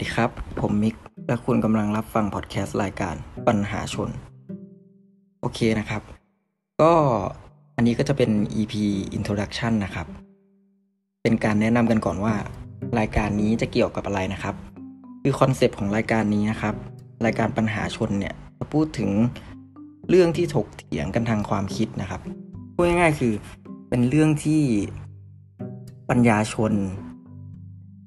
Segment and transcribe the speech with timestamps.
[0.00, 0.94] ดีครับ ผมมิก
[1.26, 3.14] และคุณกำลังรับฟังพอดแคสต์รายการ
[3.48, 4.10] ปัญหาชน
[5.40, 6.02] โอเคนะครับ
[6.82, 6.92] ก็
[7.76, 8.30] อันนี้ก็จะเป็น
[8.60, 8.74] EP
[9.18, 10.06] introduction นะครับ
[11.22, 12.34] เป็นการแนะนำกันก่อนว่า
[12.98, 14.54] รายการนี้จะเกี่ยวกับอะไรนะครับ
[15.22, 16.74] คือคอนเซปต์ของรายการนี้นะครับ
[17.24, 19.10] รายการปัญหาชนเนี่ยจะพูดถึง
[20.08, 22.20] เรื่องที่ถกเถียงกันทางความคิดนะครับ
[22.74, 23.32] พูดง่ายๆคือ
[23.88, 24.62] เป็นเรื่องที่
[26.10, 26.72] ปัญญาชน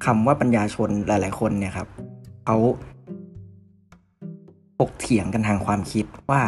[0.06, 1.88] คำว่าปัญญาชนหลาย ๆ คนเนี่ยครับ
[2.46, 2.58] เขา
[4.80, 6.42] ปกเถียงกันทางความคิดว่า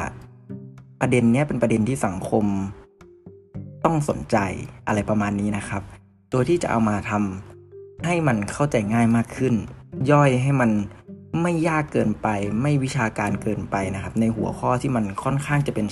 [1.02, 2.46] ประเด็นเนี้ยเป็นประเด็นที่สังคม
[3.86, 4.38] ต้องสนใจ
[4.88, 5.82] อะไรประมาณนี้นะครับ
[6.32, 9.54] โดยที่จะเอามาทำให้มันเข้าใจง่ายมากขึ้น
[10.12, 10.72] ย่อยให้มัน
[11.42, 12.28] ไม่ยากเกินไป
[12.62, 15.88] ไม่วิชาการเกินไปนะครับ ในหัวข้อที่มันค่อนข้างจะเป็น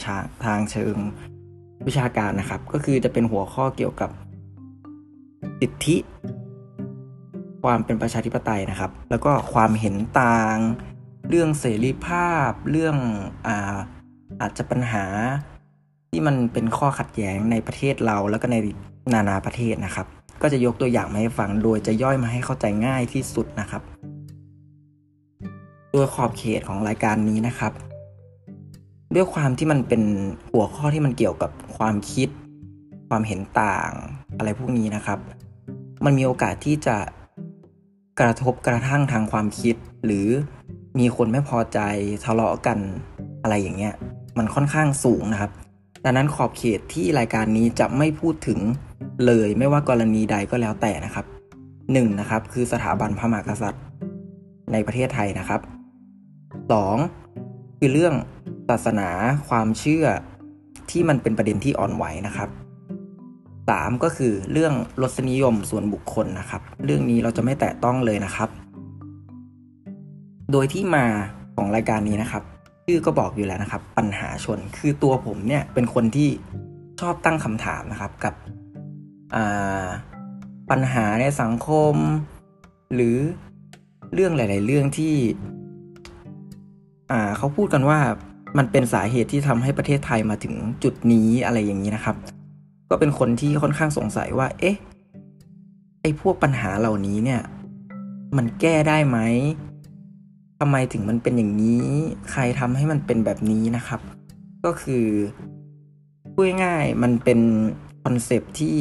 [0.45, 0.95] ทางเชิง
[1.87, 4.09] วิชาการนะครับ ก็คือจะเป็นหัวข้อเกี่ยวกับ
[5.59, 5.95] สิทธิ
[7.63, 10.57] ความเป็นประชาธิปไตยนะครับ แล้วก็ความเห็นต่าง
[11.29, 12.95] เรื่องเสรีภาพ เรื่อง
[13.47, 13.75] อา
[14.41, 15.05] อาจจะปัญหา
[16.09, 18.55] ที่มันเป็นข้อขัดแย้งในประเทศเราแล้วก็ใน
[19.13, 20.07] นานาประเทศนะครับ
[20.41, 23.81] ก็จะยกตัวอย่างมาให้ฟังโดยจะย่อยมาให้เข้าใจง่ายที่สุดนะครับ
[25.91, 27.71] โดยขอบเขตของรายการนี้นะครับ
[29.15, 30.03] ด้วยความที่มันเป็น
[30.51, 32.29] หัวข้อที่มันเกี่ยวกับความคิด
[33.09, 33.91] ความเห็นต่าง
[34.37, 35.19] อะไรพวกนี้นะครับ
[36.05, 36.97] มันมีโอกาสที่จะ
[38.21, 39.75] กระทบกระทั่งทางความคิด
[40.05, 40.27] หรือ
[40.99, 41.79] มีคนไม่พอใจ
[42.25, 42.79] ทะเลาะกัน
[43.41, 43.93] อะไรอย่างเงี้ย
[44.37, 45.51] มันค่อนข้างสูงนะครับ
[46.03, 48.59] ดังนั้นขอบเขตที่รายการนี้จะไม่พูดถึง
[49.25, 51.25] เลยไม่ว่ากรณีใดก็แล้วแต่นะครับ
[51.93, 53.83] หนึ่งนะครับคือสถาบันพระมหากษัตริย์
[54.71, 55.61] ในประเทศไทยนะครับ
[56.71, 56.97] สอง
[57.79, 58.13] คือเรื่อง
[58.69, 59.09] ศาสนา
[59.49, 60.05] ความเชื่อ
[60.91, 62.49] ที่มันเป็นประเด็นที่อ่อนไหวนะครับ
[63.67, 68.49] 3 ก็คือเรื่องรสนิยมส่วนบุคคลนะครับ เรื่องนี้เราจะไม่แตะต้องเลยนะครับ
[70.51, 71.05] โดยที่มา
[71.55, 72.43] ของรายการนี้นะครับ
[72.85, 76.29] ชื่อก็บอกอยู่แล้วนะครับ ปัญหาชนคือตัวผมเนี่ยเป็นคนที่
[77.01, 78.33] ชอบตั้งคำถามนะครับกับ
[80.69, 81.95] ปัญหาในสังคม
[82.93, 83.15] หรือ
[84.13, 85.13] เรื่องหลาย ๆ เรื่องที่
[87.37, 87.99] เขาพูดกันว่า
[88.57, 90.53] มันเป็นสาเหตุที่ทำให้ประเทศไทยมาถึง
[90.83, 92.15] จุดนี้อะไรอย่างนี้นะครับ
[92.93, 94.75] ก็เป็นคนที่ค่อนข้างสงสัยว่า เอ๊ะ
[96.01, 97.41] ไอ้พวกปัญหาเหล่านี้เนี่ย
[98.37, 99.17] มันแก้ได้ไหม
[100.59, 101.85] ทำไมถึงมันเป็นอย่างนี้
[102.31, 103.99] ใครทำให้มันเป็นแบบนี้นะครับ
[104.65, 105.05] ก็คือ
[106.33, 107.39] พูดง่ายๆมันเป็น
[108.03, 108.75] คอนเซปที่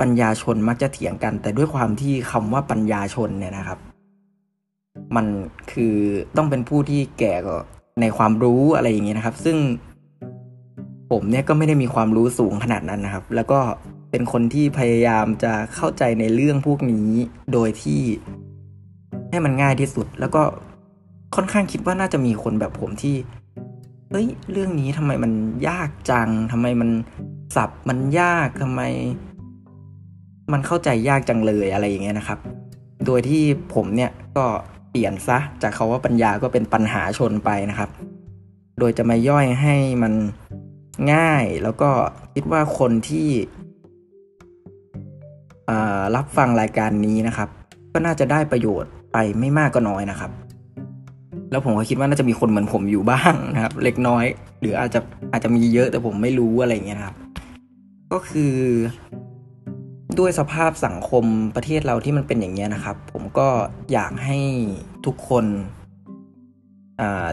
[0.00, 3.78] ปัญญาชนมักจะเถียงกัน แต่ด้วยความที่คำว่าปัญญาชนเนี่ยนะครับ
[5.16, 5.26] มัน
[5.72, 5.94] คือ
[6.36, 7.60] ต้องเป็นผู้ที่แก่กว่า
[8.00, 9.56] ในความรู้อะไรอย่างเงี้ยนะครับ ซึ่ง
[11.10, 13.60] ผมเนี่ยก็ไม่ได้มีความรู้สูงขนาดนั้นนะครับ แล้วก็
[14.10, 17.10] เป็นคนที่พยายามจะเข้าใจในเรื่องพวกนี้
[17.52, 18.00] โดยที่
[19.30, 20.42] ให้มันง่ายที่สุด แล้วก็
[21.34, 23.16] ค่อนข้างคิดว่าน่าจะมีคนแบบผมที่
[24.10, 25.32] เฮ้ยเรื่องนี้ทำไมมัน
[25.68, 26.90] ยากจังทำไมมัน
[27.56, 28.82] สับมันยากทำไม
[30.52, 32.38] มันเข้าใจยากจังเลยอะไรอย่างเงี้ยนะครับ
[33.06, 33.42] โดยที่
[33.74, 34.46] ผมเนี่ยก็
[34.90, 37.90] เปลี่ยนซะ จากคาว่าปัญญาก็เป็นปัญหาชนไปนะครับ
[38.78, 40.12] โดยจะมาย่อยให้มัน
[41.12, 41.90] ง่ายแล้วก็
[42.34, 43.28] คิดว่าคนที่
[46.16, 47.48] รับฟังรายการนี้นะครับ
[47.92, 50.30] ก็น่าจะได้ประโยชน์ไปไม่มากก็น้อยนะครับ
[51.50, 54.24] แล้วผมก็คิดว่าน่าจะมีคนเหมือนผมอยู่บ้างนะครับ เล็กน้อย
[54.60, 55.00] หรืออาจจะ
[55.32, 57.16] อาจจะมีเยอะแต่ผมไม่รู้อะไรเงี้ยครับ
[58.12, 58.54] ก็คือ
[60.18, 61.24] ด้วยสภาพสังคม
[61.56, 63.48] ประเทศเราที่มันเป็นอย่างเงี้ยนะครับ ผมก็
[63.92, 64.38] อยากให้
[65.06, 65.44] ทุกคน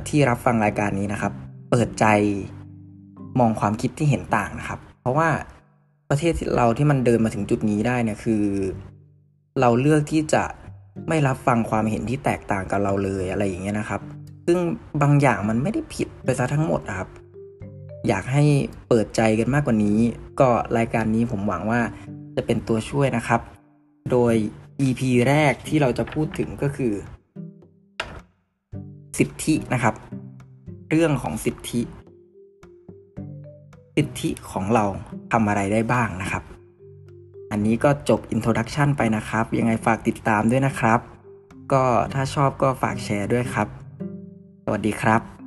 [0.07, 1.33] ที่รับฟังรายการนี้นะครับ
[1.69, 2.05] เปิดใจ
[3.39, 5.29] มองความคิดที่เห็นต่างนะครับ เพราะว่า
[6.09, 8.43] ประเทศเราที่มันเดินมาถึงจุดนี้ได้เนี่ยคือ
[9.59, 10.43] เราเลือกที่จะ
[11.09, 14.01] ไม่รับฟังความเห็นที่แตกต่างกับเราเลยอะไรอย่างเงี้ยนะครับ
[14.45, 14.57] ซึ่ง
[15.01, 17.09] บางอย่างมันไม่ได้ผิดไปซะทั้งหมดครับ
[18.07, 18.43] อยากให้
[18.89, 19.97] เปิดใจกันมากกว่านี้
[20.39, 21.81] ก็รายการนี้ผมหวังว่า
[22.35, 23.41] จะเป็นตัวช่วยนะครับ
[24.11, 24.33] โดย
[24.81, 26.93] EP แรกที่เราจะพูดถึงก็คือ
[29.17, 29.95] สิทธินะครับ
[30.89, 31.81] เรื่องของสิทธิ
[33.95, 34.85] สิทธิของเรา
[35.31, 36.43] ทำอะไรได้บ้างนะครับ
[37.51, 40.99] อันนี้ก็จบ introduction ไปนะครับ ยังไงฝากติดตามด้วยนะครับ
[41.73, 41.83] ก็
[42.13, 43.67] ถ้าชอบก็ฝากแชร์ด้วยครับ
[44.63, 45.44] สวัสดีครับ